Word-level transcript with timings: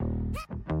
っ 0.00 0.67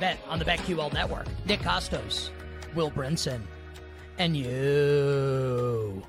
You 0.00 0.06
better, 0.06 0.18
you 0.18 0.24
bet, 0.24 0.30
on 0.30 0.38
the 0.38 0.44
BetQL 0.46 0.92
network. 0.94 1.26
Nick 1.44 1.60
Kostos, 1.60 2.30
Will 2.74 2.90
Brinson, 2.90 3.40
and 4.18 4.34
you. 4.36 6.02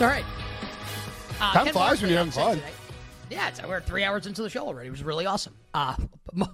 All 0.00 0.06
right. 0.06 0.24
Uh, 1.40 1.52
Time 1.52 1.64
Ken 1.64 1.72
flies 1.72 2.02
when 2.02 2.10
you're 2.10 2.18
having 2.18 2.32
fun. 2.32 2.56
today. 2.56 2.70
Yeah, 3.30 3.48
it's, 3.48 3.62
we're 3.62 3.80
three 3.80 4.04
hours 4.04 4.26
into 4.26 4.42
the 4.42 4.50
show 4.50 4.66
already. 4.66 4.88
It 4.88 4.90
was 4.90 5.02
really 5.02 5.26
awesome. 5.26 5.54
Uh, 5.72 5.96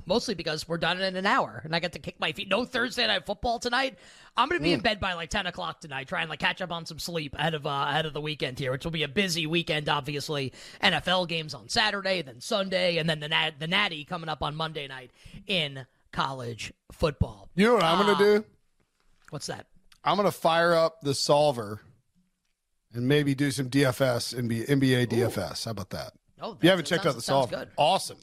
mostly 0.06 0.34
because 0.34 0.68
we're 0.68 0.78
done 0.78 1.00
in 1.00 1.16
an 1.16 1.26
hour, 1.26 1.60
and 1.64 1.74
I 1.74 1.80
get 1.80 1.92
to 1.94 1.98
kick 1.98 2.20
my 2.20 2.32
feet. 2.32 2.48
No 2.48 2.64
Thursday 2.64 3.06
night 3.06 3.26
football 3.26 3.58
tonight. 3.58 3.98
I'm 4.36 4.48
gonna 4.48 4.60
be 4.60 4.72
in 4.72 4.80
bed 4.80 5.00
by 5.00 5.14
like 5.14 5.30
ten 5.30 5.46
o'clock 5.46 5.80
tonight, 5.80 6.08
trying 6.08 6.26
to 6.26 6.30
like 6.30 6.38
catch 6.38 6.60
up 6.62 6.70
on 6.70 6.86
some 6.86 6.98
sleep 6.98 7.34
ahead 7.34 7.54
of 7.54 7.66
uh, 7.66 7.86
ahead 7.88 8.06
of 8.06 8.12
the 8.12 8.20
weekend 8.20 8.58
here, 8.58 8.70
which 8.70 8.84
will 8.84 8.92
be 8.92 9.02
a 9.02 9.08
busy 9.08 9.46
weekend. 9.46 9.88
Obviously, 9.88 10.52
NFL 10.82 11.28
games 11.28 11.54
on 11.54 11.68
Saturday, 11.68 12.22
then 12.22 12.40
Sunday, 12.40 12.98
and 12.98 13.10
then 13.10 13.20
the 13.20 13.28
nat- 13.28 13.58
the 13.58 13.66
Natty 13.66 14.04
coming 14.04 14.28
up 14.28 14.42
on 14.42 14.54
Monday 14.54 14.86
night 14.86 15.10
in 15.46 15.86
college 16.12 16.72
football. 16.92 17.48
You 17.54 17.66
know 17.66 17.74
what 17.74 17.84
I'm 17.84 18.04
going 18.04 18.16
to 18.16 18.24
do? 18.24 18.44
What's 19.30 19.46
that? 19.46 19.66
I'm 20.04 20.16
going 20.16 20.26
to 20.26 20.32
fire 20.32 20.74
up 20.74 21.00
the 21.02 21.14
solver 21.14 21.80
and 22.92 23.06
maybe 23.06 23.34
do 23.34 23.50
some 23.50 23.70
DFS, 23.70 24.36
and 24.36 24.48
be 24.48 24.60
NBA, 24.62 25.06
NBA 25.06 25.08
DFS. 25.08 25.64
How 25.64 25.70
about 25.70 25.90
that? 25.90 26.12
Oh, 26.40 26.56
you 26.60 26.70
haven't 26.70 26.86
checked 26.86 27.04
sounds- 27.04 27.14
out 27.14 27.18
the 27.18 27.22
solver, 27.22 27.56
good. 27.56 27.68
awesome. 27.76 28.18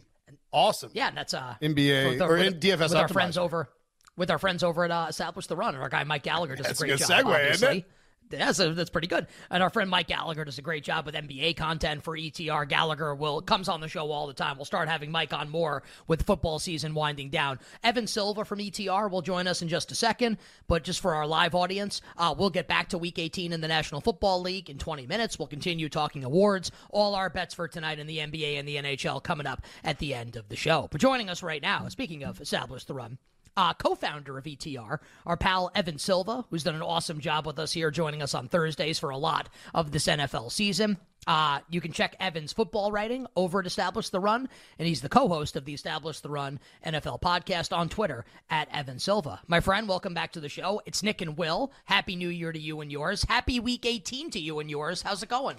Awesome. 0.51 0.91
Yeah, 0.93 1.11
that's 1.11 1.33
uh 1.33 1.55
NBA 1.61 2.09
with 2.11 2.21
our- 2.21 2.31
or 2.33 2.37
with- 2.37 2.47
in 2.53 2.59
DFS 2.59 2.89
with 2.89 2.95
our 2.95 3.07
friends 3.07 3.37
over 3.37 3.69
with 4.15 4.31
our 4.31 4.39
friends 4.39 4.63
over 4.63 4.83
at 4.85 4.91
uh, 4.91 5.05
Establish 5.09 5.47
the 5.47 5.55
Run, 5.55 5.75
and 5.75 5.83
our 5.83 5.89
guy 5.89 6.03
Mike 6.03 6.23
Gallagher 6.23 6.55
does 6.55 6.65
That's 6.65 6.81
a 6.81 6.83
a 6.85 6.87
great 6.87 6.99
good 6.99 7.07
job. 7.07 7.25
segue, 7.25 7.51
isn't 7.51 7.77
it? 7.77 7.85
Yeah, 8.29 8.51
so 8.51 8.73
that's 8.73 8.89
pretty 8.89 9.07
good. 9.07 9.27
And 9.49 9.63
our 9.63 9.69
friend 9.69 9.89
Mike 9.89 10.07
Gallagher 10.07 10.43
does 10.43 10.57
a 10.57 10.61
great 10.61 10.83
job 10.83 11.05
with 11.05 11.15
NBA 11.15 11.55
content 11.55 12.03
for 12.03 12.17
ETR. 12.17 12.67
Gallagher 12.67 13.15
will 13.15 13.41
comes 13.41 13.69
on 13.69 13.79
the 13.79 13.87
show 13.87 14.11
all 14.11 14.27
the 14.27 14.33
time. 14.33 14.57
We'll 14.57 14.65
start 14.65 14.89
having 14.89 15.11
Mike 15.11 15.33
on 15.33 15.49
more 15.49 15.83
with 16.07 16.25
football 16.25 16.59
season 16.59 16.93
winding 16.93 17.29
down. 17.29 17.59
Evan 17.83 18.05
Silva 18.07 18.43
from 18.43 18.59
ETR 18.59 19.09
will 19.09 19.21
join 19.21 19.47
us 19.47 19.61
in 19.61 19.69
just 19.69 19.91
a 19.91 19.95
second, 19.95 20.37
but 20.67 20.83
just 20.83 20.99
for 20.99 21.15
our 21.15 21.25
live 21.25 21.55
audience, 21.55 22.01
uh, 22.17 22.35
we'll 22.37 22.49
get 22.49 22.67
back 22.67 22.89
to 22.89 22.97
Week 22.97 23.17
18 23.17 23.53
in 23.53 23.61
the 23.61 23.67
National 23.67 24.01
Football 24.01 24.41
League 24.41 24.69
in 24.69 24.77
20 24.77 25.07
minutes. 25.07 25.39
We'll 25.39 25.47
continue 25.47 25.87
talking 25.87 26.23
awards, 26.23 26.71
all 26.89 27.15
our 27.15 27.29
bets 27.29 27.53
for 27.53 27.67
tonight 27.67 27.99
in 27.99 28.07
the 28.07 28.17
NBA 28.17 28.59
and 28.59 28.67
the 28.67 28.75
NHL 28.75 29.23
coming 29.23 29.47
up 29.47 29.63
at 29.83 29.99
the 29.99 30.13
end 30.13 30.35
of 30.35 30.49
the 30.49 30.55
show. 30.55 30.87
But 30.91 30.99
joining 31.01 31.29
us 31.29 31.41
right 31.43 31.61
now, 31.61 31.87
speaking 31.87 32.23
of 32.23 32.41
establish 32.41 32.83
the 32.85 32.93
run 32.93 33.17
uh, 33.57 33.73
co-founder 33.73 34.37
of 34.37 34.45
ETR, 34.45 34.99
our 35.25 35.35
pal 35.35 35.71
Evan 35.75 35.97
Silva, 35.97 36.45
who's 36.49 36.63
done 36.63 36.75
an 36.75 36.81
awesome 36.81 37.19
job 37.19 37.45
with 37.45 37.59
us 37.59 37.73
here, 37.73 37.91
joining 37.91 38.21
us 38.21 38.33
on 38.33 38.47
Thursdays 38.47 38.99
for 38.99 39.09
a 39.09 39.17
lot 39.17 39.49
of 39.73 39.91
this 39.91 40.07
NFL 40.07 40.51
season. 40.51 40.97
Uh, 41.25 41.59
you 41.69 41.81
can 41.81 41.91
check 41.91 42.15
Evan's 42.21 42.53
football 42.53 42.91
writing 42.91 43.27
over 43.35 43.59
at 43.59 43.65
Establish 43.65 44.09
the 44.09 44.19
Run, 44.19 44.47
and 44.79 44.87
he's 44.87 45.01
the 45.01 45.09
co-host 45.09 45.57
of 45.57 45.65
the 45.65 45.73
Establish 45.73 46.21
the 46.21 46.29
Run 46.29 46.59
NFL 46.85 47.19
podcast 47.19 47.75
on 47.75 47.89
Twitter 47.89 48.23
at 48.49 48.73
Evan 48.73 48.99
Silva. 48.99 49.41
My 49.47 49.59
friend, 49.59 49.89
welcome 49.89 50.13
back 50.13 50.31
to 50.33 50.39
the 50.39 50.47
show. 50.47 50.81
It's 50.85 51.03
Nick 51.03 51.21
and 51.21 51.35
Will. 51.35 51.73
Happy 51.85 52.15
New 52.15 52.29
Year 52.29 52.53
to 52.53 52.59
you 52.59 52.79
and 52.79 52.91
yours. 52.91 53.25
Happy 53.27 53.59
Week 53.59 53.85
18 53.85 54.29
to 54.31 54.39
you 54.39 54.59
and 54.59 54.69
yours. 54.69 55.01
How's 55.01 55.23
it 55.23 55.29
going? 55.29 55.57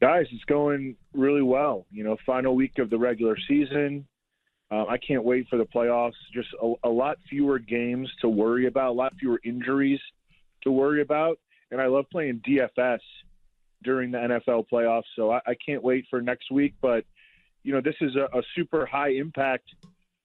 guys, 0.00 0.26
it's 0.32 0.44
going 0.44 0.96
really 1.12 1.42
well. 1.42 1.86
You 1.90 2.04
know, 2.04 2.16
final 2.26 2.54
week 2.54 2.78
of 2.78 2.90
the 2.90 2.98
regular 2.98 3.36
season. 3.46 4.06
Uh, 4.70 4.86
I 4.86 4.98
can't 4.98 5.24
wait 5.24 5.48
for 5.48 5.56
the 5.56 5.64
playoffs. 5.64 6.12
Just 6.32 6.48
a, 6.62 6.72
a 6.84 6.88
lot 6.88 7.18
fewer 7.28 7.58
games 7.58 8.10
to 8.20 8.28
worry 8.28 8.66
about, 8.66 8.90
a 8.90 8.92
lot 8.92 9.12
fewer 9.18 9.40
injuries 9.44 10.00
to 10.62 10.70
worry 10.70 11.02
about, 11.02 11.38
and 11.70 11.80
I 11.80 11.86
love 11.86 12.04
playing 12.10 12.42
DFS 12.46 13.00
during 13.82 14.10
the 14.10 14.18
NFL 14.18 14.66
playoffs. 14.72 15.04
So 15.16 15.32
I, 15.32 15.40
I 15.46 15.54
can't 15.64 15.82
wait 15.82 16.04
for 16.08 16.20
next 16.20 16.50
week. 16.50 16.74
But 16.80 17.04
you 17.62 17.72
know, 17.72 17.80
this 17.80 17.96
is 18.00 18.14
a, 18.16 18.38
a 18.38 18.42
super 18.54 18.86
high 18.86 19.10
impact 19.10 19.64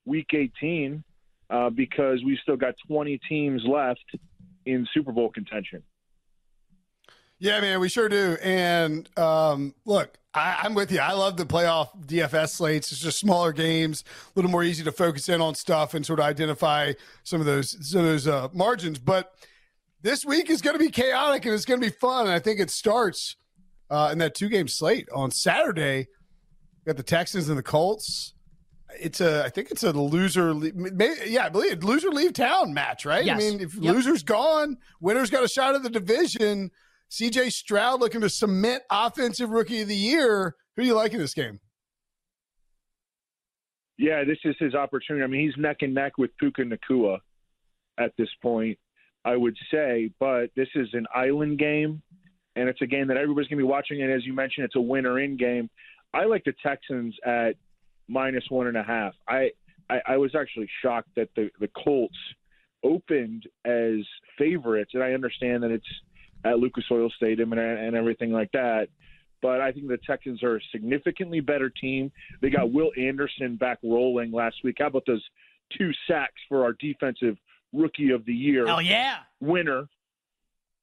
week 0.06 0.27
18 0.33 1.03
uh, 1.50 1.69
because 1.69 2.24
we've 2.24 2.38
still 2.44 2.57
got 2.57 2.75
20 2.88 3.19
teams 3.27 3.63
left 3.68 4.06
in 4.65 4.88
Super 4.94 5.12
Bowl 5.12 5.30
contention. 5.30 5.83
Yeah, 7.40 7.60
man, 7.62 7.80
we 7.80 7.90
sure 7.90 8.08
do. 8.10 8.38
And 8.42 9.10
um, 9.18 9.76
look, 9.86 10.18
I, 10.34 10.60
I'm 10.64 10.74
with 10.74 10.92
you. 10.92 11.00
I 11.00 11.14
love 11.14 11.38
the 11.38 11.46
playoff 11.46 11.90
DFS 12.06 12.50
slates. 12.50 12.92
It's 12.92 13.02
just 13.02 13.20
smaller 13.20 13.52
games, 13.52 14.04
a 14.28 14.32
little 14.36 14.52
more 14.52 14.64
easy 14.64 14.84
to 14.84 14.92
focus 14.92 15.28
in 15.30 15.42
on 15.42 15.56
stuff 15.56 15.94
and 15.94 16.06
sort 16.06 16.20
of 16.20 16.26
identify 16.26 16.94
some 17.24 17.40
of 17.40 17.46
those 17.46 17.72
some 17.90 18.02
of 18.02 18.06
those 18.06 18.28
uh, 18.28 18.48
margins. 18.54 19.00
But 19.00 19.34
this 20.02 20.26
week 20.26 20.50
is 20.50 20.62
going 20.62 20.78
to 20.78 20.84
be 20.84 20.92
chaotic 20.92 21.46
and 21.46 21.54
it's 21.54 21.66
going 21.66 21.82
to 21.82 21.88
be 21.88 21.92
fun. 21.94 22.26
And 22.26 22.34
I 22.34 22.40
think 22.40 22.60
it 22.60 22.70
starts 22.70 23.36
uh, 23.90 24.10
in 24.12 24.18
that 24.20 24.34
two 24.36 24.50
game 24.50 24.68
slate 24.68 25.10
on 25.14 25.32
Saturday. 25.32 26.08
Got 26.86 26.98
the 26.98 27.04
Texans 27.04 27.50
and 27.50 27.58
the 27.58 27.64
Colts. 27.64 28.34
It's 28.98 29.20
a, 29.20 29.44
I 29.44 29.50
think 29.50 29.72
it's 29.72 29.84
a 29.84 29.92
loser. 29.92 30.54
Maybe, 30.54 31.16
yeah, 31.28 31.46
I 31.46 31.50
believe 31.50 31.84
loser 31.84 32.10
leave 32.12 32.32
town 32.34 32.74
match, 32.74 33.06
right? 33.06 33.26
Yes. 33.26 33.36
I 33.36 33.40
mean, 33.40 33.60
if 33.60 33.76
Yep. 33.76 33.94
loser's 33.96 34.24
gone, 34.24 34.78
winner's 35.02 35.30
got 35.30 35.44
a 35.44 35.48
shot 35.50 35.76
at 35.76 35.84
the 35.84 35.90
division. 35.90 36.72
CJ 37.15 37.53
Stroud 37.53 38.01
looking 38.01 38.19
to 38.21 38.29
cement 38.29 38.83
offensive 38.91 39.50
rookie 39.50 39.81
of 39.81 39.88
the 39.88 39.95
year. 39.95 40.53
Who 40.75 40.81
do 40.81 40.88
you 40.88 40.95
like 40.95 41.13
in 41.13 41.19
this 41.19 41.33
game? 41.33 41.62
Yeah, 43.97 44.25
this 44.25 44.39
is 44.44 44.56
his 44.59 44.75
opportunity. 44.75 45.23
I 45.23 45.27
mean, 45.27 45.45
he's 45.45 45.56
neck 45.57 45.77
and 45.79 45.94
neck 45.94 46.17
with 46.17 46.31
Puka 46.38 46.63
Nacua 46.63 47.19
at 47.97 48.12
this 48.17 48.27
point, 48.41 48.77
I 49.23 49.38
would 49.38 49.56
say. 49.71 50.12
But 50.19 50.47
this 50.57 50.67
is 50.75 50.89
an 50.91 51.07
island 51.15 51.57
game, 51.57 52.01
and 52.57 52.67
it's 52.67 52.81
a 52.81 52.85
game 52.85 53.07
that 53.07 53.15
everybody's 53.15 53.47
going 53.47 53.59
to 53.59 53.63
be 53.65 53.69
watching. 53.69 54.01
And 54.01 54.12
as 54.12 54.25
you 54.25 54.33
mentioned, 54.33 54.65
it's 54.65 54.75
a 54.75 54.81
winner 54.81 55.17
in 55.17 55.38
game. 55.38 55.69
I 56.13 56.25
like 56.25 56.44
the 56.44 56.53
Texans 56.62 57.15
at 57.25 57.53
minus 58.09 58.44
one 58.50 58.67
and 58.67 58.75
a 58.75 58.83
half. 58.83 59.13
I, 59.25 59.51
I, 59.89 60.01
I 60.06 60.17
was 60.17 60.35
actually 60.35 60.69
shocked 60.81 61.09
that 61.15 61.29
the, 61.38 61.50
the 61.62 61.69
Colts 61.81 62.17
opened 62.83 63.44
as 63.63 64.06
favorites, 64.38 64.91
and 64.94 65.01
I 65.01 65.13
understand 65.13 65.63
that 65.63 65.71
it's 65.71 65.88
at 66.45 66.59
Lucas 66.59 66.86
Oil 66.92 67.09
Stadium 67.18 67.51
and, 67.51 67.59
and 67.59 67.95
everything 67.95 68.31
like 68.31 68.51
that. 68.53 68.88
But 69.42 69.59
I 69.62 69.71
think 69.71 69.88
the 69.88 69.97
Texans 69.97 70.42
are 70.44 70.56
a 70.57 70.59
significantly 70.71 71.39
better 71.42 71.69
team. 71.69 72.12
They 72.42 72.50
got 72.50 72.71
Will 72.71 72.92
Anderson 72.97 73.57
back 73.57 73.80
rolling 73.83 74.31
last 74.31 74.57
week. 74.63 74.77
How 74.80 74.88
about 74.88 75.03
those 75.06 75.24
two 75.77 75.92
sacks 76.07 76.42
for 76.47 76.63
our 76.63 76.74
defensive 76.80 77.38
rookie 77.74 78.12
of 78.12 78.25
the 78.25 78.33
year 78.33 78.65
Oh 78.68 78.80
yeah. 78.80 79.18
winner? 79.42 79.88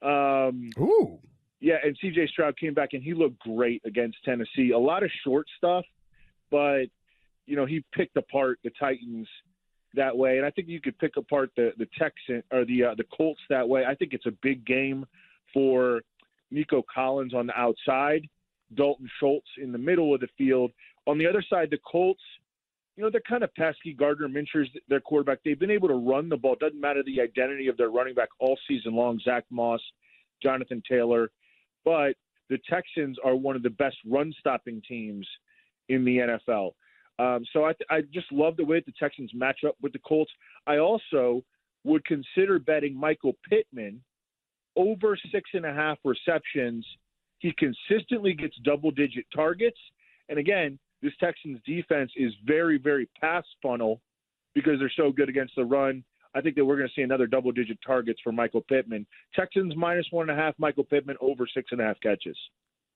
Um, 0.03 0.71
Ooh. 0.79 1.19
yeah, 1.61 1.77
and 1.85 1.97
CJ 2.03 2.29
Stroud 2.29 2.57
came 2.59 2.75
back 2.75 2.91
and 2.93 3.03
he 3.03 3.15
looked 3.15 3.39
great 3.39 3.81
against 3.85 4.19
Tennessee. 4.25 4.73
A 4.75 4.79
lot 4.79 5.03
of 5.05 5.11
short 5.25 5.47
stuff, 5.57 5.85
but 6.51 6.87
you 7.47 7.57
know 7.57 7.67
he 7.67 7.85
picked 7.93 8.17
apart 8.17 8.59
the 8.65 8.71
Titans 8.79 9.29
that 9.95 10.17
way, 10.17 10.39
and 10.39 10.47
I 10.47 10.51
think 10.51 10.69
you 10.69 10.81
could 10.81 10.99
pick 10.99 11.17
apart 11.17 11.51
the 11.57 11.73
the 11.79 11.87
Texan 11.99 12.43
or 12.53 12.65
the 12.65 12.85
uh, 12.85 12.95
the 12.97 13.05
Colts 13.17 13.41
that 13.49 13.69
way. 13.69 13.85
I 13.85 13.95
think 13.95 14.13
it's 14.13 14.27
a 14.27 14.33
big 14.43 14.65
game 14.67 15.07
for 15.53 16.03
Nico 16.51 16.83
Collins 16.93 17.35
on 17.35 17.47
the 17.47 17.59
outside, 17.59 18.29
Dalton 18.75 19.09
Schultz 19.19 19.49
in 19.61 19.73
the 19.73 19.79
middle 19.79 20.15
of 20.15 20.21
the 20.21 20.29
field. 20.39 20.71
On 21.07 21.19
the 21.19 21.27
other 21.27 21.45
side, 21.49 21.69
the 21.71 21.79
Colts. 21.91 22.23
You 22.97 23.03
know, 23.03 23.11
they're 23.11 23.23
kind 23.27 23.43
of 23.43 23.55
pesky. 23.55 23.95
Gardner 23.95 24.29
Minshew's 24.29 24.69
their 24.87 25.01
quarterback. 25.01 25.39
They've 25.43 25.59
been 25.59 25.71
able 25.71 25.89
to 25.89 25.95
run 25.95 26.29
the 26.29 26.37
ball. 26.37 26.57
Doesn't 26.61 26.79
matter 26.79 27.03
the 27.03 27.23
identity 27.23 27.69
of 27.69 27.79
their 27.79 27.89
running 27.89 28.15
back 28.15 28.29
all 28.39 28.59
season 28.69 28.95
long. 28.95 29.19
Zach 29.25 29.45
Moss, 29.51 29.81
Jonathan 30.43 30.83
Taylor, 30.87 31.31
but 31.87 32.17
the 32.51 32.59
Texans 32.69 33.17
are 33.25 33.35
one 33.35 33.57
of 33.57 33.63
the 33.63 33.71
best 33.71 33.97
run 34.07 34.31
stopping 34.39 34.83
teams 34.87 35.27
in 35.89 36.05
the 36.05 36.19
NFL. 36.19 36.73
Um, 37.19 37.45
so 37.53 37.65
I, 37.65 37.73
I 37.89 38.03
just 38.13 38.31
love 38.31 38.57
the 38.57 38.65
way 38.65 38.83
the 38.85 38.93
Texans 38.99 39.31
match 39.33 39.61
up 39.67 39.77
with 39.81 39.95
the 39.95 39.99
Colts. 40.01 40.31
I 40.67 40.77
also 40.77 41.43
would 41.85 42.05
consider 42.05 42.59
betting 42.59 42.95
Michael 42.95 43.37
Pittman 43.49 44.03
over 44.77 45.17
six 45.31 45.51
and 45.55 45.67
a 45.67 45.73
half 45.73 45.99
receptions. 46.05 46.87
He 47.39 47.53
consistently 47.53 48.35
gets 48.35 48.57
double 48.65 48.91
digit 48.91 49.27
targets. 49.35 49.79
And 50.29 50.39
again, 50.39 50.79
this 51.03 51.13
Texans 51.19 51.59
defense 51.67 52.13
is 52.17 52.33
very, 52.47 52.79
very 52.79 53.09
pass 53.21 53.45
funnel 53.63 54.01
because 54.55 54.79
they're 54.79 54.93
so 54.97 55.11
good 55.11 55.29
against 55.29 55.55
the 55.57 55.65
run. 55.65 56.05
I 56.35 56.41
think 56.41 56.57
that 56.57 56.65
we're 56.65 56.77
going 56.77 56.89
to 56.89 56.95
see 56.95 57.03
another 57.03 57.27
double 57.27 57.53
digit 57.53 57.79
targets 57.87 58.21
for 58.23 58.33
Michael 58.33 58.63
Pittman. 58.63 59.07
Texans 59.35 59.75
minus 59.77 60.07
one 60.11 60.31
and 60.31 60.39
a 60.39 60.43
half, 60.43 60.55
Michael 60.59 60.85
Pittman 60.85 61.17
over 61.21 61.47
six 61.53 61.73
and 61.73 61.81
a 61.81 61.85
half 61.85 62.01
catches. 62.01 62.37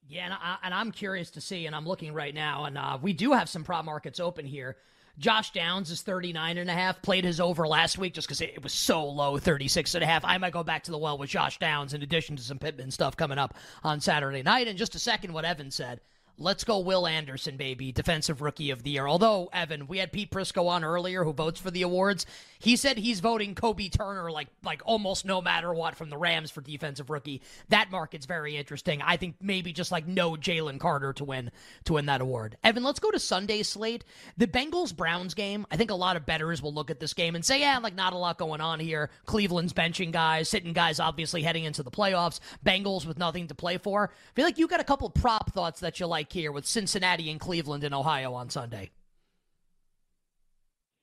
Yeah, 0.08 0.26
and, 0.26 0.34
I, 0.34 0.81
I'm 0.81 0.93
curious 0.93 1.31
to 1.32 1.40
see, 1.40 1.67
and 1.67 1.75
I'm 1.75 1.87
looking 1.87 2.14
right 2.14 2.34
now, 2.34 2.64
and 2.64 2.79
uh, 2.79 2.99
we 3.02 3.12
do 3.12 3.32
have 3.32 3.49
some 3.49 3.64
prop 3.64 3.84
markets 3.84 4.20
open 4.20 4.46
here. 4.46 4.76
Josh 5.18 5.52
Downs 5.52 5.90
is 5.90 6.02
39 6.02 6.58
and 6.58 6.68
a 6.68 6.72
half. 6.72 7.00
Played 7.00 7.24
his 7.24 7.40
over 7.40 7.66
last 7.66 7.96
week 7.96 8.12
just 8.12 8.28
because 8.28 8.40
it, 8.40 8.52
it 8.54 8.62
was 8.62 8.72
so 8.72 9.04
low, 9.06 9.38
36 9.38 9.94
and 9.94 10.04
a 10.04 10.06
half. 10.06 10.24
I 10.24 10.36
might 10.38 10.52
go 10.52 10.62
back 10.62 10.84
to 10.84 10.90
the 10.90 10.98
well 10.98 11.16
with 11.16 11.30
Josh 11.30 11.58
Downs 11.58 11.94
in 11.94 12.02
addition 12.02 12.36
to 12.36 12.42
some 12.42 12.58
Pittman 12.58 12.90
stuff 12.90 13.16
coming 13.16 13.38
up 13.38 13.54
on 13.82 14.00
Saturday 14.00 14.42
night. 14.42 14.68
And 14.68 14.78
just 14.78 14.94
a 14.94 14.98
second, 14.98 15.32
what 15.32 15.44
Evan 15.44 15.70
said. 15.70 16.00
Let's 16.38 16.64
go, 16.64 16.80
Will 16.80 17.06
Anderson, 17.06 17.56
baby, 17.56 17.92
defensive 17.92 18.42
rookie 18.42 18.70
of 18.70 18.82
the 18.82 18.90
year. 18.90 19.06
Although 19.06 19.48
Evan, 19.54 19.86
we 19.86 19.96
had 19.96 20.12
Pete 20.12 20.30
Prisco 20.30 20.68
on 20.68 20.84
earlier, 20.84 21.24
who 21.24 21.32
votes 21.32 21.58
for 21.58 21.70
the 21.70 21.80
awards. 21.80 22.26
He 22.58 22.76
said 22.76 22.98
he's 22.98 23.20
voting 23.20 23.54
Kobie 23.54 23.90
Turner 23.90 24.30
like 24.30 24.48
like 24.62 24.82
almost 24.84 25.24
no 25.24 25.40
matter 25.40 25.72
what 25.72 25.96
from 25.96 26.10
the 26.10 26.18
Rams 26.18 26.50
for 26.50 26.60
defensive 26.60 27.08
rookie. 27.08 27.40
That 27.70 27.90
market's 27.90 28.26
very 28.26 28.54
interesting. 28.54 29.00
I 29.00 29.16
think 29.16 29.36
maybe 29.40 29.72
just 29.72 29.90
like 29.90 30.06
no 30.06 30.32
Jalen 30.32 30.78
Carter 30.78 31.14
to 31.14 31.24
win 31.24 31.50
to 31.84 31.94
win 31.94 32.04
that 32.06 32.20
award. 32.20 32.58
Evan, 32.62 32.82
let's 32.82 33.00
go 33.00 33.10
to 33.10 33.18
Sunday's 33.18 33.70
slate. 33.70 34.04
The 34.36 34.46
Bengals 34.46 34.94
Browns 34.94 35.32
game. 35.32 35.66
I 35.70 35.78
think 35.78 35.90
a 35.90 35.94
lot 35.94 36.16
of 36.16 36.26
bettors 36.26 36.60
will 36.60 36.74
look 36.74 36.90
at 36.90 37.00
this 37.00 37.14
game 37.14 37.34
and 37.34 37.44
say, 37.44 37.60
yeah, 37.60 37.78
like 37.78 37.94
not 37.94 38.12
a 38.12 38.18
lot 38.18 38.36
going 38.36 38.60
on 38.60 38.78
here. 38.78 39.08
Cleveland's 39.24 39.72
benching 39.72 40.12
guys, 40.12 40.50
sitting 40.50 40.74
guys 40.74 41.00
obviously 41.00 41.42
heading 41.42 41.64
into 41.64 41.82
the 41.82 41.90
playoffs. 41.90 42.40
Bengals 42.64 43.06
with 43.06 43.16
nothing 43.16 43.46
to 43.48 43.54
play 43.54 43.78
for. 43.78 44.10
I 44.12 44.32
feel 44.34 44.44
like 44.44 44.58
you 44.58 44.68
got 44.68 44.80
a 44.80 44.84
couple 44.84 45.08
prop 45.08 45.54
thoughts 45.54 45.80
that 45.80 45.98
you 45.98 46.06
like 46.06 46.25
here 46.32 46.52
with 46.52 46.67
Cincinnati 46.67 47.31
and 47.31 47.40
Cleveland 47.40 47.84
in 47.84 47.93
Ohio 47.93 48.34
on 48.34 48.50
Sunday. 48.50 48.90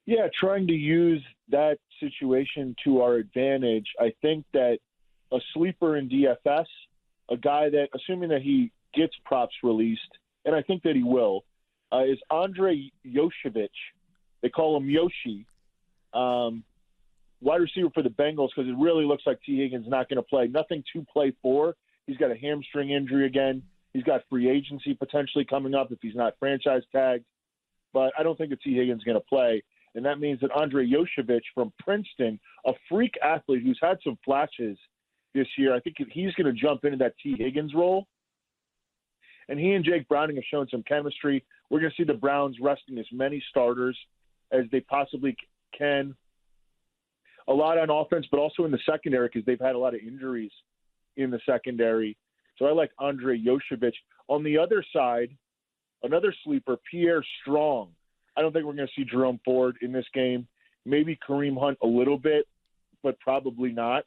Yeah, 0.06 0.28
trying 0.38 0.68
to 0.68 0.74
use 0.74 1.24
that 1.50 1.78
situation 2.00 2.75
to 2.84 3.02
our 3.02 3.16
advantage. 3.16 3.88
I 4.00 4.14
think 4.22 4.46
that 4.54 4.80
a 5.31 5.40
sleeper 5.54 5.98
in 5.98 6.10
DFS, 6.10 6.66
a 7.30 7.38
guy 7.38 7.70
that, 7.70 7.88
assuming 7.96 8.30
that 8.30 8.42
he 8.42 8.72
gets 8.94 9.14
props 9.25 9.56
released, 9.64 10.02
and 10.46 10.56
I 10.56 10.62
think 10.62 10.84
that 10.84 10.96
he 10.96 11.04
will, 11.04 11.44
uh, 11.92 12.04
is 12.04 12.18
Andrei 12.31 12.92
Iosivas. 13.06 13.69
They 14.42 14.50
call 14.50 14.76
him 14.76 14.90
Yoshi, 14.90 15.46
um, 16.14 16.64
wide 17.42 17.62
receiver 17.62 17.90
for 17.94 18.04
the 18.04 18.10
Bengals, 18.10 18.50
because 18.56 18.69
it 18.69 18.76
really 18.78 19.06
looks 19.06 19.24
like 19.26 19.40
Tee 19.46 19.58
Higgins 19.58 19.88
not 19.88 20.10
going 20.10 20.18
to 20.18 20.24
play. 20.24 20.48
Nothing 20.48 20.84
to 20.94 21.06
play 21.12 21.34
for. 21.42 21.76
He's 22.08 22.18
got 22.18 22.31
a 22.31 22.36
hamstring 22.36 22.92
injury 22.92 23.26
again. 23.26 23.64
He's 23.94 24.04
got 24.04 24.22
free 24.30 24.50
agency 24.50 24.94
potentially 24.94 25.45
coming 25.45 25.75
up 25.75 25.92
if 25.92 26.00
he's 26.01 26.16
not 26.16 26.34
franchise 26.40 26.81
tagged. 26.92 27.25
But 27.94 28.12
I 28.18 28.24
don't 28.24 28.38
think 28.38 28.50
that 28.50 28.62
Tee 28.62 28.75
Higgins 28.75 29.01
is 29.01 29.04
going 29.04 29.19
to 29.19 29.25
play 29.28 29.63
and 29.95 30.06
that 30.06 30.19
means 30.19 30.40
that 30.42 30.51
Andrei 30.60 30.88
Iosivas 30.88 31.42
from 31.54 31.72
Princeton, 31.80 32.40
a 32.66 32.74
freak 32.90 33.13
athlete 33.24 33.63
who's 33.63 33.80
had 33.81 33.97
some 34.04 34.18
flashes 34.26 34.78
this 35.33 35.47
year, 35.57 35.73
I 35.73 35.80
think 35.80 35.97
he's 36.12 36.33
going 36.33 36.54
to 36.54 36.59
jump 36.59 36.85
into 36.85 36.97
that 36.97 37.14
Tee 37.21 37.35
Higgins 37.38 37.73
role. 37.73 38.07
And 39.50 39.59
he 39.59 39.73
and 39.73 39.83
Jake 39.83 40.07
Browning 40.07 40.38
have 40.38 40.45
shown 40.50 40.68
some 40.69 40.83
chemistry. 40.83 41.44
We're 41.69 41.80
going 41.80 41.92
to 41.92 42.02
see 42.02 42.06
the 42.06 42.18
Browns 42.18 42.57
resting 42.62 42.97
as 42.97 43.06
many 43.12 43.44
starters 43.50 43.97
as 44.52 44.66
they 44.71 44.80
possibly 44.80 45.35
can. 45.78 46.16
A 47.50 47.54
lot 47.54 47.78
on 47.78 47.90
offense, 47.90 48.26
but 48.31 48.40
also 48.40 48.64
in 48.64 48.71
the 48.71 48.80
secondary 48.90 49.28
because 49.28 49.45
they've 49.45 49.59
had 49.59 49.76
a 49.76 49.78
lot 49.78 49.94
of 49.94 50.00
injuries 50.00 50.52
in 51.18 51.30
the 51.30 51.40
secondary. 51.45 52.16
So 52.57 52.66
I 52.66 52.72
like 52.72 52.92
Andrei 53.00 53.40
Iosivas. 53.40 53.94
On 54.28 54.44
the 54.44 54.57
other 54.57 54.83
side, 54.94 55.30
another 56.04 56.33
sleeper, 56.44 56.78
Pierre 56.90 57.24
Strong. 57.42 57.90
I 58.36 58.42
don't 58.42 58.52
think 58.52 58.66
we're 58.66 58.74
going 58.74 58.88
to 58.88 58.94
see 58.95 59.06
Jerome 59.06 59.40
Ford 59.45 59.78
in 59.81 59.92
this 59.92 60.06
game. 60.14 60.48
Maybe 60.86 61.18
Kareem 61.28 61.60
Hunt 61.60 61.78
a 61.83 61.88
little 61.88 62.18
bit, 62.18 62.48
but 63.04 63.19
probably 63.19 63.72
not. 63.72 64.04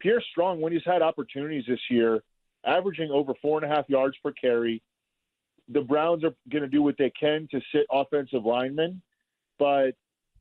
Pierre 0.00 0.22
Strong, 0.30 0.60
when 0.60 0.72
he's 0.72 0.82
had 0.84 1.02
opportunities 1.02 1.64
this 1.68 1.80
year, 1.90 2.22
averaging 2.64 3.10
over 3.10 3.32
four 3.40 3.62
and 3.62 3.70
a 3.70 3.74
half 3.74 3.88
yards 3.88 4.16
per 4.22 4.32
carry. 4.32 4.82
The 5.68 5.80
Browns 5.80 6.24
are 6.24 6.34
going 6.50 6.62
to 6.62 6.68
do 6.68 6.82
what 6.82 6.96
they 6.98 7.10
can 7.10 7.46
to 7.52 7.60
sit 7.72 7.86
offensive 7.90 8.44
linemen, 8.44 9.00
but 9.58 9.92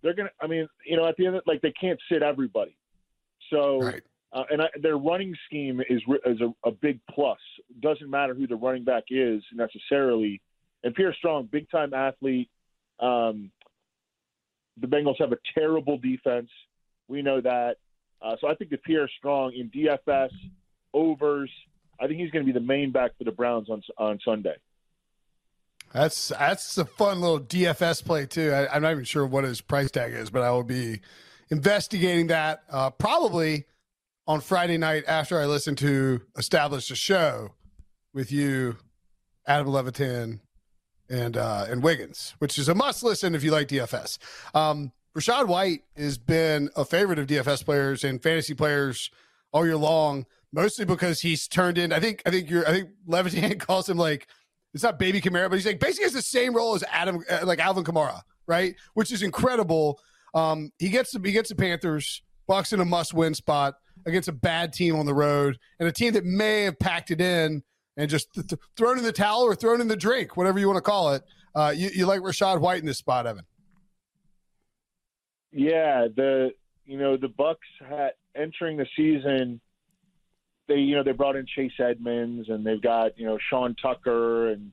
they're 0.02 0.16
going 0.16 0.28
to. 0.28 0.34
I 0.42 0.48
mean, 0.48 0.68
you 0.86 0.98
know, 0.98 1.06
at 1.08 1.18
the 1.18 1.28
end, 1.28 1.36
of, 1.36 1.44
like 1.46 1.62
they 1.62 1.72
can't 1.72 2.00
sit 2.12 2.24
everybody. 2.24 2.76
So, 3.52 3.80
Right. 3.80 4.04
Uh, 4.32 4.44
and 4.52 4.62
I, 4.62 4.68
their 4.82 4.98
running 4.98 5.36
scheme 5.48 5.82
is 5.90 6.02
is 6.26 6.40
a, 6.42 6.68
a 6.68 6.72
big 6.72 7.00
plus. 7.10 7.40
Doesn't 7.80 8.10
matter 8.10 8.34
who 8.34 8.48
the 8.48 8.56
running 8.56 8.84
back 8.84 9.06
is 9.10 9.42
necessarily. 9.54 10.42
And 10.84 10.94
Pierre 10.94 11.14
Strong, 11.16 11.50
big 11.52 11.70
time 11.70 11.94
athlete. 11.94 12.50
Um, 13.00 13.52
the 14.80 14.88
Bengals 14.88 15.20
have 15.20 15.32
a 15.32 15.38
terrible 15.56 15.98
defense. 15.98 16.50
We 17.08 17.22
know 17.22 17.42
that. 17.42 17.78
Uh, 18.22 18.36
so 18.40 18.48
I 18.48 18.56
think 18.56 18.70
that 18.72 18.84
Pierre 18.84 19.10
Strong 19.18 19.54
in 19.54 19.70
DFS 19.70 20.30
overs. 20.94 21.52
I 22.00 22.08
think 22.08 22.20
he's 22.20 22.32
going 22.32 22.46
to 22.46 22.54
be 22.54 22.58
the 22.58 22.66
main 22.66 22.92
back 22.92 23.18
for 23.18 23.24
the 23.24 23.32
Browns 23.32 23.70
on 23.70 23.82
on 23.98 24.20
Sunday. 24.24 24.56
That's 25.92 26.28
that's 26.30 26.78
a 26.78 26.86
fun 26.86 27.20
little 27.20 27.40
DFS 27.40 28.06
play 28.06 28.28
too. 28.28 28.52
I, 28.52 28.76
I'm 28.76 28.84
not 28.84 28.92
even 28.92 29.06
sure 29.06 29.26
what 29.26 29.44
his 29.44 29.60
price 29.60 29.90
tag 29.90 30.14
is, 30.14 30.30
but 30.30 30.44
I 30.44 30.52
will 30.52 30.64
be 30.64 31.02
investigating 31.50 32.28
that 32.28 32.62
uh, 32.70 32.92
probably 32.92 33.66
on 34.30 34.42
Friday 34.42 34.78
night 34.78 35.04
after 35.08 35.42
I 35.42 35.48
listened 35.48 35.80
to 35.80 36.22
Establish 36.38 36.92
a 36.92 36.96
Show 36.96 37.56
with 38.14 38.32
you, 38.32 38.78
Adam 39.48 39.68
Levitan, 39.70 40.40
and 41.10 41.36
uh, 41.36 41.66
and 41.68 41.82
Wiggins, 41.82 42.36
which 42.38 42.60
is 42.60 42.70
a 42.70 42.76
must 42.76 43.02
listen 43.02 43.34
if 43.34 43.44
you 43.44 43.50
like 43.50 43.68
DFS. 43.70 44.20
Um, 44.54 44.92
Rachaad 45.18 45.48
White 45.48 45.82
has 45.98 46.20
been 46.20 46.70
a 46.76 46.86
favorite 46.86 47.18
of 47.18 47.26
DFS 47.26 47.66
players 47.66 48.04
and 48.04 48.22
fantasy 48.22 48.54
players 48.54 49.10
all 49.52 49.66
year 49.66 49.76
long, 49.76 50.28
mostly 50.54 50.86
because 50.86 51.22
he's 51.22 51.48
turned 51.48 51.80
in. 51.80 51.92
I 51.92 52.00
think 52.00 52.22
I 52.28 52.30
think 52.30 52.52
you're 52.52 52.68
I 52.68 52.72
think 52.72 52.90
Levitan 53.08 53.58
calls 53.60 53.90
him 53.90 53.98
like 53.98 54.28
it's 54.76 54.84
not 54.84 55.00
baby 55.00 55.22
Kamara, 55.22 55.50
but 55.50 55.56
he's 55.56 55.66
like 55.66 55.80
basically 55.80 56.04
has 56.04 56.14
the 56.14 56.22
same 56.22 56.56
role 56.56 56.76
as 56.76 56.84
Adam 56.92 57.24
uh, 57.32 57.40
like 57.46 57.58
Alvin 57.58 57.84
Kamara, 57.84 58.22
right? 58.48 58.76
Which 58.94 59.12
is 59.12 59.24
incredible. 59.24 60.00
Um, 60.36 60.72
he 60.78 60.90
gets 60.90 61.14
the 61.14 61.20
he 61.26 61.32
gets 61.32 61.50
the 61.50 61.56
Panthers, 61.56 62.22
Bucks 62.48 62.74
in 62.74 62.80
a 62.80 62.86
must 62.86 63.16
win 63.16 63.34
spot 63.34 63.74
against 64.06 64.28
a 64.28 64.34
bad 64.34 64.74
team 64.74 64.96
on 64.96 65.06
the 65.06 65.14
road 65.14 65.58
and 65.80 65.88
a 65.88 65.92
team 65.92 66.14
that 66.14 66.26
may 66.26 66.64
have 66.64 66.80
packed 66.80 67.12
it 67.12 67.22
in 67.22 67.64
and 67.98 68.10
just 68.10 68.34
th- 68.34 68.48
th- 68.48 68.60
thrown 68.78 68.98
in 68.98 69.04
the 69.04 69.12
towel 69.12 69.44
or 69.44 69.56
thrown 69.56 69.82
in 69.82 69.88
the 69.88 69.96
drink, 69.96 70.38
whatever 70.38 70.60
you 70.60 70.68
want 70.68 70.78
to 70.78 70.82
call 70.82 71.14
it. 71.14 71.24
Uh, 71.54 71.74
you, 71.76 71.90
you 71.94 72.06
like 72.06 72.22
Rachaad 72.22 72.62
White 72.62 72.80
in 72.80 72.86
this 72.86 72.98
spot, 72.98 73.28
Evan? 73.28 73.46
Yeah, 75.52 76.08
the 76.16 76.52
you 76.86 76.98
know 76.98 77.18
the 77.18 77.28
Bucks 77.28 77.68
had 77.88 78.12
entering 78.36 78.78
the 78.78 78.86
season. 78.96 79.60
They 80.68 80.76
you 80.76 80.96
know 80.96 81.04
they 81.04 81.12
brought 81.12 81.36
in 81.36 81.46
Chase 81.56 81.72
Edmonds 81.80 82.50
and 82.50 82.66
they've 82.66 82.82
got 82.82 83.18
you 83.18 83.26
know 83.26 83.38
Sean 83.50 83.76
Tucker 83.82 84.50
and 84.50 84.72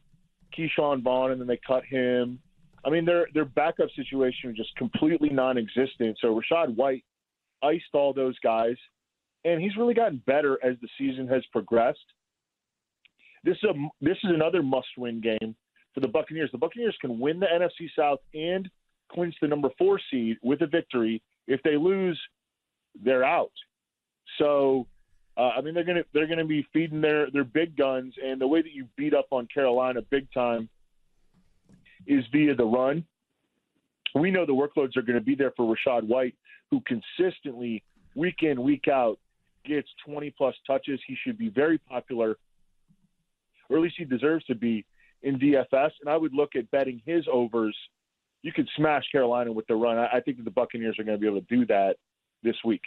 Ke'Shawn 0.57 1.03
Vaughn 1.03 1.33
and 1.33 1.41
then 1.41 1.49
they 1.49 1.61
cut 1.67 1.85
him. 1.85 2.39
I 2.85 2.91
mean 2.91 3.05
their 3.05 3.27
their 3.33 3.47
backup 3.47 3.89
situation 3.97 4.51
was 4.51 4.57
just 4.57 4.77
completely 4.77 5.31
non-existent. 5.31 6.19
So 6.21 6.39
Rachaad 6.39 6.77
White 6.77 7.05
iced 7.63 7.95
all 7.95 8.13
those 8.13 8.39
guys, 8.41 8.77
and 9.47 9.63
he's 9.63 9.77
really 9.77 9.95
gotten 9.95 10.21
better 10.27 10.59
as 10.63 10.77
the 10.83 10.89
season 10.99 11.29
has 11.29 11.43
progressed. 11.53 11.99
This 13.45 13.57
is 13.63 13.71
a 13.71 13.75
this 14.01 14.17
is 14.25 14.31
another 14.35 14.63
must-win 14.63 15.21
game 15.21 15.55
for 15.95 16.01
the 16.01 16.09
Buccaneers. 16.09 16.51
The 16.51 16.59
Buccaneers 16.59 16.97
can 17.01 17.21
win 17.21 17.39
the 17.39 17.47
NFC 17.47 17.89
South 17.97 18.19
and 18.35 18.69
clinch 19.11 19.37
the 19.41 19.47
number 19.47 19.69
four 19.79 20.01
seed 20.11 20.37
with 20.43 20.63
a 20.63 20.67
victory. 20.67 21.23
If 21.47 21.63
they 21.63 21.77
lose, 21.77 22.21
they're 23.05 23.25
out. 23.25 23.53
So, 24.39 24.89
uh, 25.37 25.51
I 25.57 25.61
mean, 25.61 25.75
they're 25.75 25.85
gonna 25.85 26.05
they're 26.13 26.27
gonna 26.27 26.45
be 26.45 26.67
feeding 26.73 27.01
their 27.01 27.31
their 27.31 27.45
big 27.45 27.77
guns, 27.77 28.15
and 28.23 28.41
the 28.41 28.49
way 28.49 28.63
that 28.63 28.73
you 28.73 28.89
beat 28.97 29.15
up 29.15 29.29
on 29.31 29.47
Carolina 29.55 30.03
big 30.11 30.27
time 30.33 30.69
is 32.09 32.25
via 32.33 32.57
the 32.57 32.65
run. 32.65 33.05
We 34.17 34.33
know 34.33 34.45
the 34.45 34.53
workloads 34.53 34.97
are 34.97 35.03
going 35.03 35.19
to 35.19 35.25
be 35.25 35.35
there 35.35 35.53
for 35.57 35.77
Rachaad 35.77 36.05
White, 36.05 36.35
who 36.71 36.81
consistently, 36.87 37.83
week 38.15 38.37
in 38.43 38.63
week 38.63 38.89
out, 38.89 39.19
gets 39.67 39.89
20 40.07 40.35
plus 40.37 40.55
touches. 40.67 41.01
He 41.07 41.17
should 41.23 41.39
be 41.39 41.49
very 41.49 41.79
popular, 41.79 42.37
or 43.69 43.77
at 43.77 43.83
least 43.83 43.97
he 43.99 44.05
deserves 44.05 44.45
to 44.47 44.55
be 44.55 44.85
in 45.23 45.39
DFS. 45.39 45.91
And 46.01 46.09
I 46.09 46.17
would 46.17 46.33
look 46.33 46.57
at 46.57 46.71
betting 46.71 47.03
his 47.05 47.25
overs 47.31 47.77
you 48.47 48.53
could 48.53 48.69
smash 48.77 49.03
Carolina 49.11 49.51
with 49.51 49.67
the 49.67 49.75
run. 49.75 49.99
I, 49.99 50.21
think 50.21 50.37
that 50.37 50.45
the 50.45 50.53
Buccaneers 50.53 50.97
are 51.01 51.03
going 51.03 51.19
to 51.19 51.21
be 51.21 51.27
able 51.27 51.41
to 51.41 51.47
do 51.49 51.67
that 51.67 51.97
this 52.45 52.55
week. 52.65 52.83